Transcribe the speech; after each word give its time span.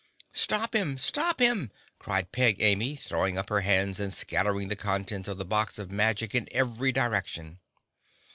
_"Stop 0.35 0.73
him! 0.73 0.97
Stop 0.97 1.39
him!" 1.39 1.71
cried 1.99 2.31
Peg 2.31 2.59
Amy, 2.59 2.95
throwing 2.95 3.37
up 3.37 3.49
her 3.49 3.61
hands 3.61 3.99
and 3.99 4.11
scattering 4.11 4.67
the 4.67 4.75
contents 4.75 5.29
of 5.29 5.37
the 5.37 5.45
box 5.45 5.77
of 5.77 5.91
magic 5.91 6.33
in 6.33 6.47
every 6.51 6.91
direction. 6.91 7.59